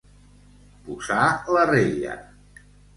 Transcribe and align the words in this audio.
Posar 0.89 1.27
la 1.59 1.69
rella. 1.75 2.21